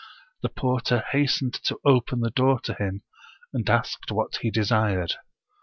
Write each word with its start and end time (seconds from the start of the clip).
The 0.41 0.49
porter 0.49 1.03
hastened 1.11 1.53
to 1.65 1.77
open 1.85 2.21
the 2.21 2.31
door 2.31 2.59
to 2.61 2.73
him, 2.73 3.03
and 3.53 3.69
asked 3.69 4.11
what 4.11 4.37
he 4.37 4.49
desired. 4.49 5.13